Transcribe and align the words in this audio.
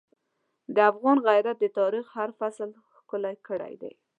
د 0.75 0.77
افغان 0.91 1.17
غیرت 1.27 1.57
د 1.61 1.65
تاریخ 1.79 2.05
هر 2.17 2.29
فصل 2.39 2.69
ښکلی 2.95 3.35
کړی 3.47 3.73
دی. 3.81 3.93